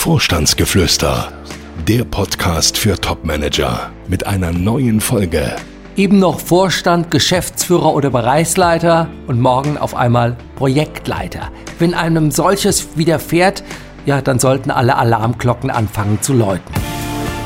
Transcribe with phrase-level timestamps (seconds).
[0.00, 1.30] Vorstandsgeflüster,
[1.86, 5.54] der Podcast für Topmanager mit einer neuen Folge.
[5.94, 11.50] Eben noch Vorstand, Geschäftsführer oder Bereichsleiter und morgen auf einmal Projektleiter.
[11.78, 13.62] Wenn einem solches widerfährt,
[14.06, 16.72] ja, dann sollten alle Alarmglocken anfangen zu läuten.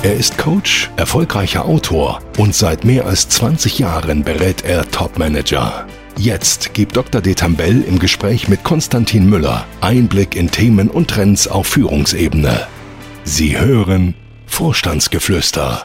[0.05, 5.86] Er ist Coach, erfolgreicher Autor und seit mehr als 20 Jahren berät er Topmanager.
[6.16, 7.20] Jetzt gibt Dr.
[7.20, 12.68] Detambell im Gespräch mit Konstantin Müller Einblick in Themen und Trends auf Führungsebene.
[13.24, 14.14] Sie hören
[14.46, 15.84] Vorstandsgeflüster.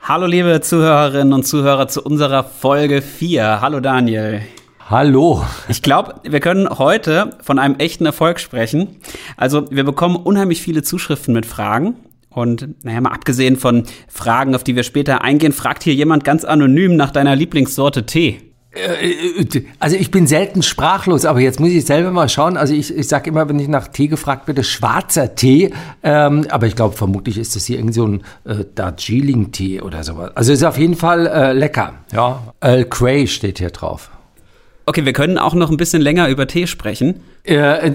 [0.00, 3.60] Hallo liebe Zuhörerinnen und Zuhörer zu unserer Folge 4.
[3.60, 4.42] Hallo Daniel.
[4.88, 5.44] Hallo.
[5.68, 9.00] Ich glaube, wir können heute von einem echten Erfolg sprechen.
[9.36, 11.96] Also wir bekommen unheimlich viele Zuschriften mit Fragen.
[12.30, 16.44] Und naja, mal abgesehen von Fragen, auf die wir später eingehen, fragt hier jemand ganz
[16.44, 18.53] anonym nach deiner Lieblingssorte Tee.
[18.74, 22.56] Äh, äh, also ich bin selten sprachlos, aber jetzt muss ich selber mal schauen.
[22.56, 25.72] Also ich, ich sage immer, wenn ich nach Tee gefragt werde, schwarzer Tee.
[26.02, 30.32] Ähm, aber ich glaube, vermutlich ist das hier irgendwie so ein äh, Darjeeling-Tee oder sowas.
[30.34, 31.94] Also ist auf jeden Fall äh, lecker.
[32.12, 34.10] Ja, Earl Grey steht hier drauf.
[34.86, 37.20] Okay, wir können auch noch ein bisschen länger über Tee sprechen.
[37.46, 37.92] Äh, äh,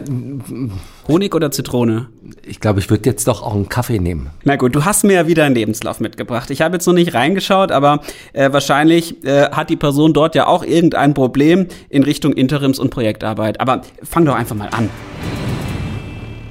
[1.07, 2.07] Honig oder Zitrone?
[2.43, 4.31] Ich glaube, ich würde jetzt doch auch einen Kaffee nehmen.
[4.43, 6.49] Na gut, du hast mir ja wieder einen Lebenslauf mitgebracht.
[6.49, 8.01] Ich habe jetzt noch nicht reingeschaut, aber
[8.33, 12.89] äh, wahrscheinlich äh, hat die Person dort ja auch irgendein Problem in Richtung Interims- und
[12.89, 13.61] Projektarbeit.
[13.61, 14.89] Aber fang doch einfach mal an.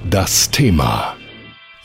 [0.09, 1.17] Das Thema.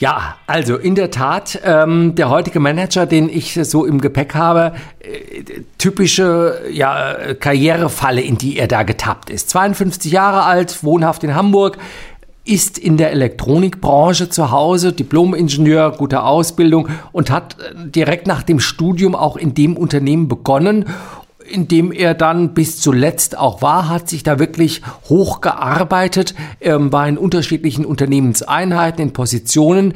[0.03, 4.73] Ja, also in der Tat, ähm, der heutige Manager, den ich so im Gepäck habe,
[4.99, 9.49] äh, typische ja, Karrierefalle, in die er da getappt ist.
[9.51, 11.77] 52 Jahre alt, wohnhaft in Hamburg,
[12.43, 18.59] ist in der Elektronikbranche zu Hause, Diplom-Ingenieur, gute Ausbildung und hat äh, direkt nach dem
[18.59, 20.83] Studium auch in dem Unternehmen begonnen
[21.49, 27.07] in dem er dann bis zuletzt auch war, hat sich da wirklich hochgearbeitet, ähm, war
[27.07, 29.93] in unterschiedlichen Unternehmenseinheiten, in Positionen.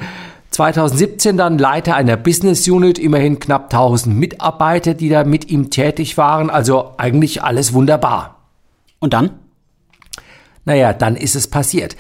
[0.52, 6.18] 2017 dann Leiter einer Business Unit, immerhin knapp 1000 Mitarbeiter, die da mit ihm tätig
[6.18, 6.50] waren.
[6.50, 8.38] Also eigentlich alles wunderbar.
[9.00, 9.32] Und dann?
[10.66, 11.96] Naja, dann ist es passiert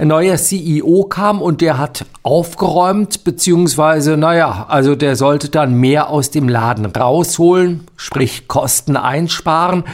[0.00, 6.08] ein neuer CEO kam und der hat aufgeräumt, beziehungsweise, naja, also der sollte dann mehr
[6.08, 9.84] aus dem Laden rausholen, sprich Kosten einsparen.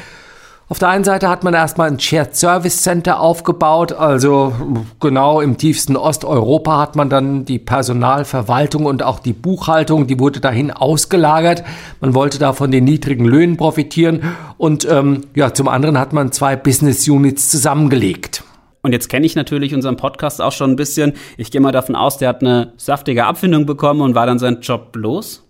[0.68, 4.52] Auf der einen Seite hat man erstmal ein Shared Service Center aufgebaut, also
[5.00, 10.38] genau im tiefsten Osteuropa hat man dann die Personalverwaltung und auch die Buchhaltung, die wurde
[10.38, 11.64] dahin ausgelagert.
[12.00, 14.22] Man wollte da von den niedrigen Löhnen profitieren
[14.56, 18.44] und ähm, ja, zum anderen hat man zwei Business Units zusammengelegt.
[18.86, 21.14] Und jetzt kenne ich natürlich unseren Podcast auch schon ein bisschen.
[21.36, 24.60] Ich gehe mal davon aus, der hat eine saftige Abfindung bekommen und war dann sein
[24.60, 25.42] Job los.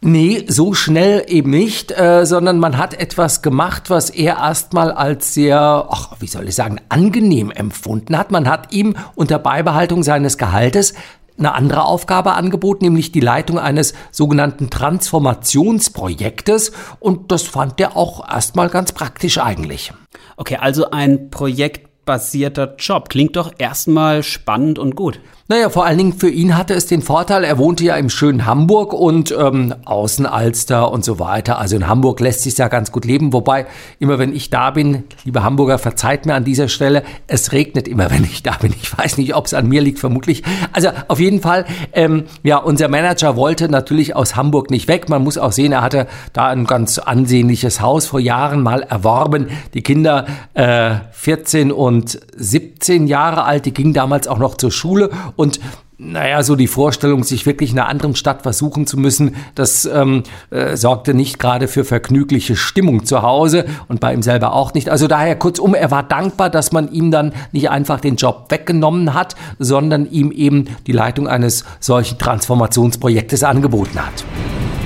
[0.00, 5.34] Nee, so schnell eben nicht, äh, sondern man hat etwas gemacht, was er erstmal als
[5.34, 8.30] sehr, ach, wie soll ich sagen, angenehm empfunden hat.
[8.30, 10.94] Man hat ihm unter Beibehaltung seines Gehaltes
[11.38, 16.72] eine andere Aufgabe angeboten, nämlich die Leitung eines sogenannten Transformationsprojektes.
[16.98, 19.92] Und das fand er auch erstmal ganz praktisch eigentlich.
[20.38, 23.08] Okay, also ein Projekt basierter Job.
[23.08, 25.20] Klingt doch erstmal spannend und gut.
[25.50, 28.46] Naja, vor allen Dingen für ihn hatte es den Vorteil, er wohnte ja im schönen
[28.46, 31.58] Hamburg und ähm, Außenalster und so weiter.
[31.58, 33.32] Also in Hamburg lässt sich ja ganz gut leben.
[33.32, 33.66] Wobei,
[33.98, 38.08] immer wenn ich da bin, liebe Hamburger, verzeiht mir an dieser Stelle, es regnet immer,
[38.12, 38.72] wenn ich da bin.
[38.80, 40.44] Ich weiß nicht, ob es an mir liegt, vermutlich.
[40.72, 45.08] Also auf jeden Fall, ähm, ja, unser Manager wollte natürlich aus Hamburg nicht weg.
[45.08, 49.48] Man muss auch sehen, er hatte da ein ganz ansehnliches Haus vor Jahren mal erworben.
[49.74, 55.10] Die Kinder äh, 14 und 17 Jahre alt, die gingen damals auch noch zur Schule
[55.40, 55.58] und
[56.02, 60.22] naja, so die Vorstellung, sich wirklich in einer anderen Stadt versuchen zu müssen, das ähm,
[60.50, 64.88] äh, sorgte nicht gerade für vergnügliche Stimmung zu Hause und bei ihm selber auch nicht.
[64.88, 69.12] Also daher kurzum, er war dankbar, dass man ihm dann nicht einfach den Job weggenommen
[69.12, 74.24] hat, sondern ihm eben die Leitung eines solchen Transformationsprojektes angeboten hat.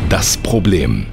[0.08, 1.06] Das Problem.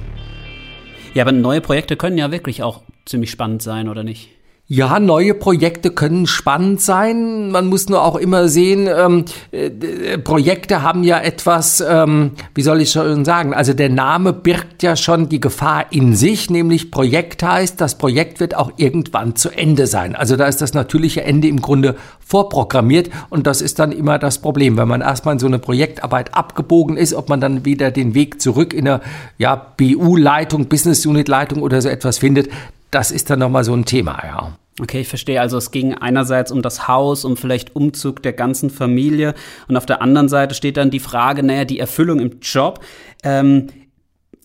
[1.14, 4.30] Ja, aber neue Projekte können ja wirklich auch ziemlich spannend sein, oder nicht?
[4.74, 7.50] Ja, neue Projekte können spannend sein.
[7.50, 12.80] Man muss nur auch immer sehen, ähm, äh, Projekte haben ja etwas, ähm, wie soll
[12.80, 17.42] ich schon sagen, also der Name birgt ja schon die Gefahr in sich, nämlich Projekt
[17.42, 20.16] heißt, das Projekt wird auch irgendwann zu Ende sein.
[20.16, 24.38] Also da ist das natürliche Ende im Grunde vorprogrammiert und das ist dann immer das
[24.38, 28.14] Problem, wenn man erstmal in so eine Projektarbeit abgebogen ist, ob man dann wieder den
[28.14, 29.02] Weg zurück in eine
[29.36, 32.48] ja, BU-Leitung, Business Unit-Leitung oder so etwas findet,
[32.90, 34.52] das ist dann nochmal so ein Thema, ja.
[34.80, 35.40] Okay, ich verstehe.
[35.40, 39.34] Also es ging einerseits um das Haus, um vielleicht Umzug der ganzen Familie
[39.68, 42.82] und auf der anderen Seite steht dann die Frage, naja, die Erfüllung im Job
[43.22, 43.66] ähm,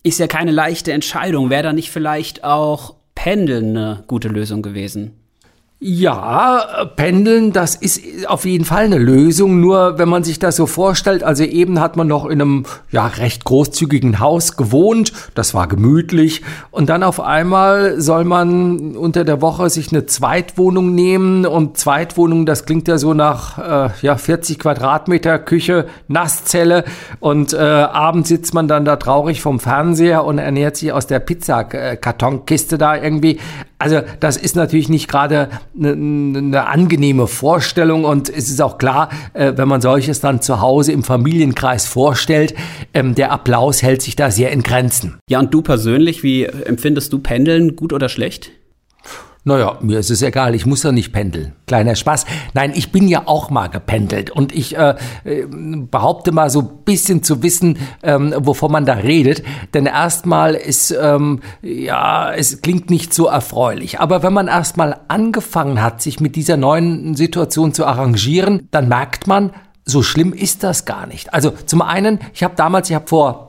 [0.02, 1.48] ist ja keine leichte Entscheidung.
[1.48, 5.12] Wäre da nicht vielleicht auch Pendeln eine gute Lösung gewesen?
[5.80, 9.60] Ja, pendeln, das ist auf jeden Fall eine Lösung.
[9.60, 13.06] Nur wenn man sich das so vorstellt, also eben hat man noch in einem ja
[13.06, 16.42] recht großzügigen Haus gewohnt, das war gemütlich
[16.72, 22.44] und dann auf einmal soll man unter der Woche sich eine Zweitwohnung nehmen und Zweitwohnung,
[22.44, 26.86] das klingt ja so nach äh, ja 40 Quadratmeter Küche, Nasszelle
[27.20, 31.20] und äh, abends sitzt man dann da traurig vom Fernseher und ernährt sich aus der
[31.20, 33.38] Pizzakartonkiste da irgendwie.
[33.78, 39.10] Also das ist natürlich nicht gerade eine, eine angenehme Vorstellung und es ist auch klar,
[39.34, 42.54] äh, wenn man solches dann zu Hause im Familienkreis vorstellt,
[42.94, 45.18] ähm, der Applaus hält sich da sehr in Grenzen.
[45.28, 48.50] Ja, und du persönlich, wie empfindest du Pendeln, gut oder schlecht?
[49.44, 51.52] Naja, mir ist es egal, ich muss ja nicht pendeln.
[51.66, 52.26] Kleiner Spaß.
[52.54, 56.68] Nein, ich bin ja auch mal gependelt und ich äh, äh behaupte mal so ein
[56.84, 59.42] bisschen zu wissen, ähm, wovon man da redet.
[59.74, 64.00] Denn erstmal ist, ähm, ja, es klingt nicht so erfreulich.
[64.00, 69.26] Aber wenn man erstmal angefangen hat, sich mit dieser neuen Situation zu arrangieren, dann merkt
[69.26, 69.52] man,
[69.84, 71.32] so schlimm ist das gar nicht.
[71.32, 73.47] Also zum einen, ich habe damals, ich habe vor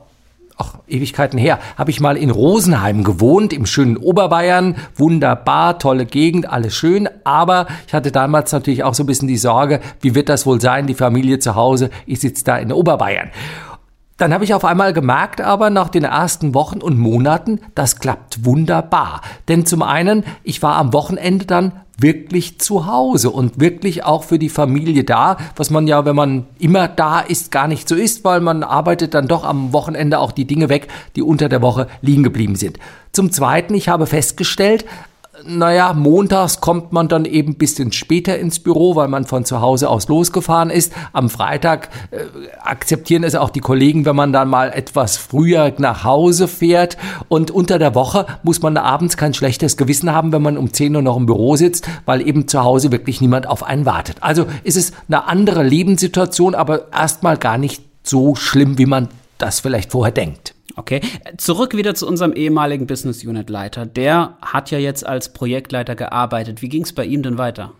[0.60, 4.76] ach, Ewigkeiten her, habe ich mal in Rosenheim gewohnt, im schönen Oberbayern.
[4.94, 7.08] Wunderbar, tolle Gegend, alles schön.
[7.24, 10.60] Aber ich hatte damals natürlich auch so ein bisschen die Sorge, wie wird das wohl
[10.60, 11.90] sein, die Familie zu Hause?
[12.06, 13.30] Ich sitze da in Oberbayern.
[14.18, 18.44] Dann habe ich auf einmal gemerkt, aber nach den ersten Wochen und Monaten, das klappt
[18.44, 19.22] wunderbar.
[19.48, 24.38] Denn zum einen, ich war am Wochenende dann wirklich zu Hause und wirklich auch für
[24.38, 28.24] die Familie da, was man ja, wenn man immer da ist, gar nicht so ist,
[28.24, 31.88] weil man arbeitet dann doch am Wochenende auch die Dinge weg, die unter der Woche
[32.02, 32.78] liegen geblieben sind.
[33.12, 34.84] Zum Zweiten, ich habe festgestellt,
[35.44, 39.88] naja, montags kommt man dann eben bisschen später ins Büro, weil man von zu Hause
[39.88, 40.92] aus losgefahren ist.
[41.12, 42.18] Am Freitag äh,
[42.62, 46.96] akzeptieren es auch die Kollegen, wenn man dann mal etwas früher nach Hause fährt.
[47.28, 50.94] Und unter der Woche muss man abends kein schlechtes Gewissen haben, wenn man um 10
[50.96, 54.16] Uhr noch im Büro sitzt, weil eben zu Hause wirklich niemand auf einen wartet.
[54.20, 59.08] Also ist es eine andere Lebenssituation, aber erstmal gar nicht so schlimm, wie man
[59.38, 60.54] das vielleicht vorher denkt.
[60.76, 61.00] Okay,
[61.36, 63.86] zurück wieder zu unserem ehemaligen Business Unit Leiter.
[63.86, 66.62] Der hat ja jetzt als Projektleiter gearbeitet.
[66.62, 67.72] Wie ging es bei ihm denn weiter?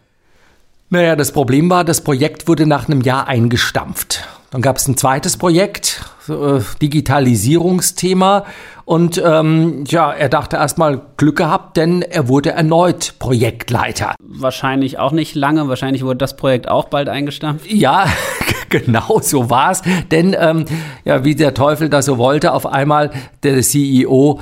[0.92, 4.26] Naja, das Problem war, das Projekt wurde nach einem Jahr eingestampft.
[4.50, 5.89] Dann gab es ein zweites Projekt,
[6.30, 8.44] äh, Digitalisierungsthema.
[8.84, 14.14] Und ähm, ja, er dachte erstmal Glück gehabt, denn er wurde erneut Projektleiter.
[14.20, 17.70] Wahrscheinlich auch nicht lange, wahrscheinlich wurde das Projekt auch bald eingestampft.
[17.70, 18.06] Ja,
[18.68, 19.82] genau so war es.
[20.10, 20.64] Denn ähm,
[21.04, 23.10] ja, wie der Teufel das so wollte, auf einmal
[23.42, 24.40] der CEO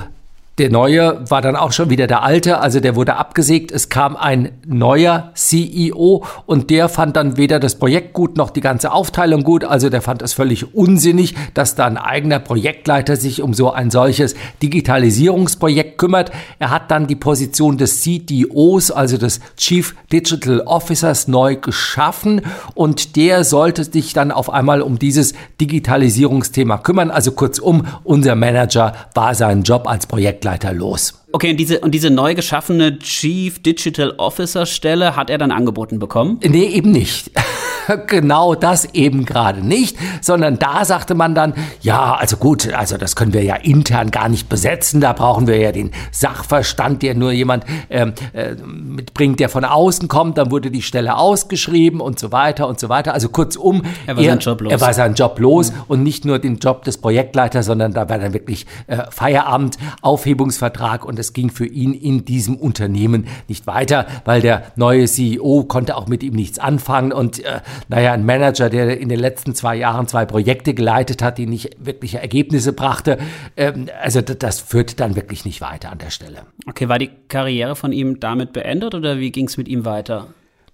[0.59, 3.71] der neue war dann auch schon wieder der alte, also der wurde abgesägt.
[3.71, 8.59] Es kam ein neuer CEO und der fand dann weder das Projekt gut noch die
[8.59, 9.63] ganze Aufteilung gut.
[9.63, 13.89] Also der fand es völlig unsinnig, dass da ein eigener Projektleiter sich um so ein
[13.89, 16.31] solches Digitalisierungsprojekt kümmert.
[16.59, 22.41] Er hat dann die Position des CDOs, also des Chief Digital Officers, neu geschaffen
[22.75, 27.11] und der sollte sich dann auf einmal um dieses Digitalisierungsthema kümmern.
[27.11, 31.13] Also kurzum, unser Manager war sein Job als Projektleiter Projektleiter los.
[31.31, 35.99] Okay, und diese, und diese neu geschaffene Chief Digital Officer Stelle hat er dann angeboten
[35.99, 36.39] bekommen?
[36.43, 37.31] Nee, eben nicht.
[38.07, 43.15] genau das eben gerade nicht, sondern da sagte man dann, ja, also gut, also das
[43.15, 47.31] können wir ja intern gar nicht besetzen, da brauchen wir ja den Sachverstand, der nur
[47.31, 52.31] jemand ähm, äh, mitbringt, der von außen kommt, dann wurde die Stelle ausgeschrieben und so
[52.31, 53.13] weiter und so weiter.
[53.13, 54.71] Also kurzum, er war er, sein Job los.
[54.71, 55.77] Er war sein Job los mhm.
[55.87, 61.05] und nicht nur den Job des Projektleiters, sondern da war dann wirklich äh, Feierabend, Aufhebungsvertrag
[61.05, 65.95] und es ging für ihn in diesem Unternehmen nicht weiter, weil der neue CEO konnte
[65.95, 69.75] auch mit ihm nichts anfangen und äh, naja, ein Manager, der in den letzten zwei
[69.75, 73.17] Jahren zwei Projekte geleitet hat, die nicht wirkliche Ergebnisse brachte,
[73.57, 76.43] ähm, also das, das führte dann wirklich nicht weiter an der Stelle.
[76.67, 80.27] Okay, war die Karriere von ihm damit beendet oder wie ging es mit ihm weiter?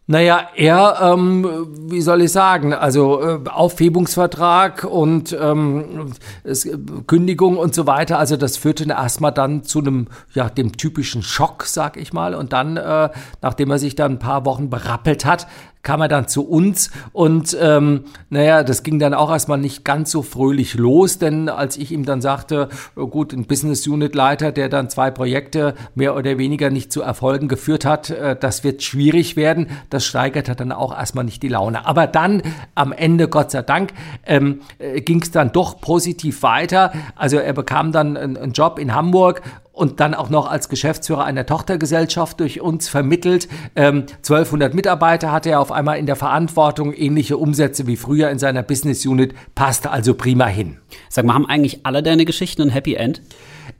[0.07, 6.69] Naja, er, ähm, wie soll ich sagen, also äh, Aufhebungsvertrag und ähm, es,
[7.07, 11.63] Kündigung und so weiter, also das führte erstmal dann zu einem, ja, dem typischen Schock,
[11.63, 12.35] sag ich mal.
[12.35, 13.09] Und dann, äh,
[13.41, 15.47] nachdem er sich dann ein paar Wochen berappelt hat,
[15.85, 20.11] kam er dann zu uns und ähm, naja, das ging dann auch erstmal nicht ganz
[20.11, 24.51] so fröhlich los, denn als ich ihm dann sagte, oh gut, ein Business Unit Leiter,
[24.51, 28.83] der dann zwei Projekte mehr oder weniger nicht zu Erfolgen geführt hat, äh, das wird
[28.83, 31.85] schwierig werden, das steigerte dann auch erstmal nicht die Laune.
[31.85, 32.41] Aber dann
[32.73, 33.93] am Ende, Gott sei Dank,
[34.25, 36.91] ähm, äh, ging es dann doch positiv weiter.
[37.15, 39.43] Also er bekam dann einen, einen Job in Hamburg
[39.75, 43.50] und dann auch noch als Geschäftsführer einer Tochtergesellschaft durch uns vermittelt.
[43.75, 48.39] Ähm, 1200 Mitarbeiter hatte er auf einmal in der Verantwortung, ähnliche Umsätze wie früher in
[48.39, 50.77] seiner Business Unit, passte also prima hin.
[51.10, 53.22] Sag mal, haben eigentlich alle deine Geschichten ein Happy End?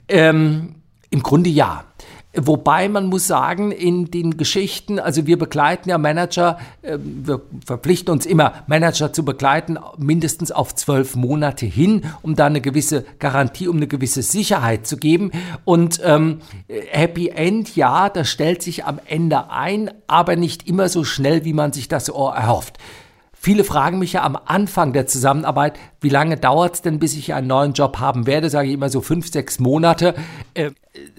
[0.08, 0.76] Ähm,
[1.10, 1.84] Im Grunde ja.
[2.38, 8.12] Wobei man muss sagen, in den Geschichten, also wir begleiten ja Manager, äh, wir verpflichten
[8.12, 13.68] uns immer, Manager zu begleiten, mindestens auf zwölf Monate hin, um da eine gewisse Garantie,
[13.68, 15.30] um eine gewisse Sicherheit zu geben.
[15.64, 21.04] Und ähm, Happy End, ja, das stellt sich am Ende ein, aber nicht immer so
[21.04, 22.78] schnell, wie man sich das erhofft.
[23.46, 27.32] Viele fragen mich ja am Anfang der Zusammenarbeit, wie lange dauert es denn, bis ich
[27.32, 28.50] einen neuen Job haben werde?
[28.50, 30.16] Sage ich immer so fünf, sechs Monate.
[30.54, 30.72] Äh,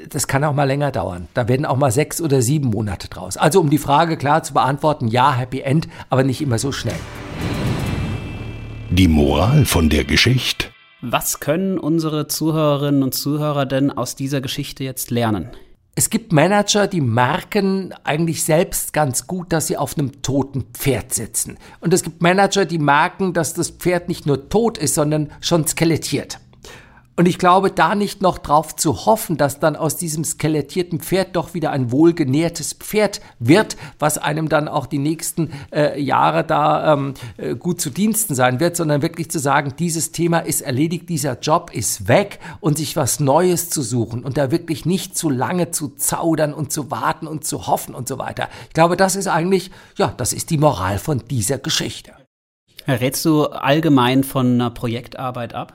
[0.10, 1.30] das kann auch mal länger dauern.
[1.34, 3.38] Da werden auch mal sechs oder sieben Monate draus.
[3.38, 7.00] Also um die Frage klar zu beantworten, ja, Happy End, aber nicht immer so schnell.
[8.90, 10.68] Die Moral von der Geschichte.
[11.00, 15.48] Was können unsere Zuhörerinnen und Zuhörer denn aus dieser Geschichte jetzt lernen?
[16.00, 21.12] Es gibt Manager, die merken eigentlich selbst ganz gut, dass sie auf einem toten Pferd
[21.12, 21.58] sitzen.
[21.80, 25.66] Und es gibt Manager, die merken, dass das Pferd nicht nur tot ist, sondern schon
[25.66, 26.40] skelettiert.
[27.20, 31.36] Und ich glaube, da nicht noch drauf zu hoffen, dass dann aus diesem skelettierten Pferd
[31.36, 36.94] doch wieder ein wohlgenährtes Pferd wird, was einem dann auch die nächsten äh, Jahre da
[36.94, 41.10] ähm, äh, gut zu Diensten sein wird, sondern wirklich zu sagen, dieses Thema ist erledigt,
[41.10, 45.32] dieser Job ist weg und sich was Neues zu suchen und da wirklich nicht zu
[45.32, 48.48] lange zu zaudern und zu warten und zu hoffen und so weiter.
[48.68, 52.12] Ich glaube, das ist eigentlich, ja, das ist die Moral von dieser Geschichte.
[52.88, 55.74] Rätst du allgemein von einer Projektarbeit ab?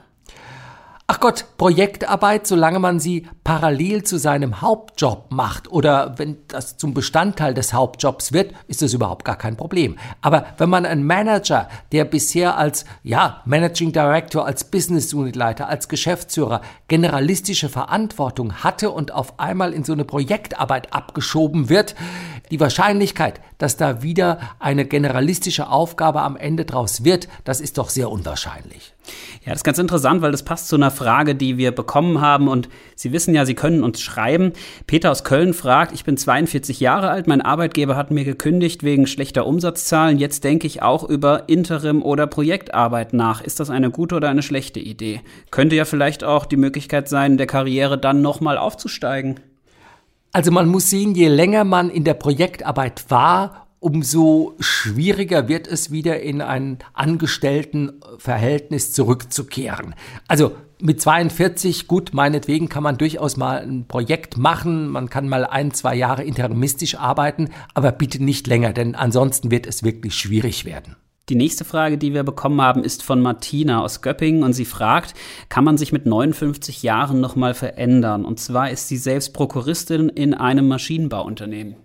[1.05, 6.93] Ach Gott, Projektarbeit, solange man sie parallel zu seinem Hauptjob macht oder wenn das zum
[6.93, 9.97] Bestandteil des Hauptjobs wird, ist das überhaupt gar kein Problem.
[10.21, 15.67] Aber wenn man einen Manager, der bisher als, ja, Managing Director, als Business Unit Leiter,
[15.67, 21.95] als Geschäftsführer generalistische Verantwortung hatte und auf einmal in so eine Projektarbeit abgeschoben wird,
[22.51, 27.89] die Wahrscheinlichkeit, dass da wieder eine generalistische Aufgabe am Ende draus wird, das ist doch
[27.89, 28.93] sehr unwahrscheinlich.
[29.45, 32.47] Ja, das ist ganz interessant, weil das passt zu einer Frage, die wir bekommen haben.
[32.47, 34.53] Und Sie wissen ja, Sie können uns schreiben.
[34.87, 39.07] Peter aus Köln fragt, ich bin 42 Jahre alt, mein Arbeitgeber hat mir gekündigt wegen
[39.07, 40.17] schlechter Umsatzzahlen.
[40.17, 43.41] Jetzt denke ich auch über Interim- oder Projektarbeit nach.
[43.41, 45.21] Ist das eine gute oder eine schlechte Idee?
[45.51, 49.39] Könnte ja vielleicht auch die Möglichkeit sein, der Karriere dann nochmal aufzusteigen.
[50.35, 55.91] Also man muss sehen, je länger man in der Projektarbeit war, umso schwieriger wird es
[55.91, 59.93] wieder in ein Angestelltenverhältnis zurückzukehren.
[60.27, 65.45] Also mit 42, gut, meinetwegen kann man durchaus mal ein Projekt machen, man kann mal
[65.45, 70.65] ein, zwei Jahre interimistisch arbeiten, aber bitte nicht länger, denn ansonsten wird es wirklich schwierig
[70.65, 70.95] werden.
[71.29, 75.13] Die nächste Frage, die wir bekommen haben, ist von Martina aus Göppingen und sie fragt,
[75.47, 78.25] kann man sich mit 59 Jahren nochmal verändern?
[78.25, 81.77] Und zwar ist sie selbst Prokuristin in einem Maschinenbauunternehmen.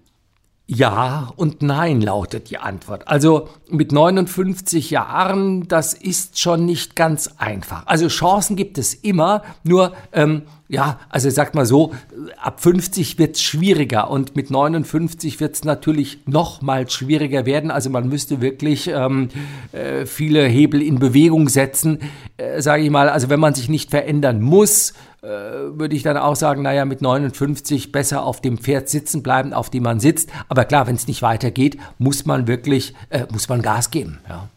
[0.71, 3.09] Ja und nein lautet die Antwort.
[3.09, 7.87] Also mit 59 Jahren, das ist schon nicht ganz einfach.
[7.87, 11.95] Also Chancen gibt es immer, nur ähm, ja, also sagt mal so,
[12.37, 17.71] ab 50 wird's schwieriger und mit 59 wird's natürlich noch mal schwieriger werden.
[17.71, 19.31] Also man müsste wirklich ähm,
[19.73, 22.01] äh, viele Hebel in Bewegung setzen,
[22.37, 23.09] äh, sage ich mal.
[23.09, 27.93] Also wenn man sich nicht verändern muss, würde ich dann auch sagen, naja, mit 59
[27.93, 30.31] besser auf dem Pferd sitzen bleiben, auf dem man sitzt.
[30.49, 34.21] Aber klar, wenn es nicht weitergeht, muss man wirklich, äh, muss man Gas geben.
[34.29, 34.49] Ja.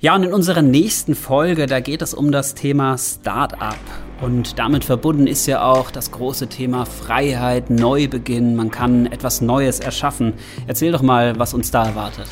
[0.00, 3.80] Ja, und in unserer nächsten Folge, da geht es um das Thema Start-up.
[4.20, 8.54] Und damit verbunden ist ja auch das große Thema Freiheit, Neubeginn.
[8.54, 10.34] Man kann etwas Neues erschaffen.
[10.68, 12.28] Erzähl doch mal, was uns da erwartet.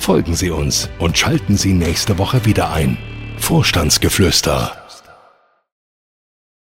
[0.00, 2.98] Folgen Sie uns und schalten Sie nächste Woche wieder ein.
[3.38, 4.83] Vorstandsgeflüster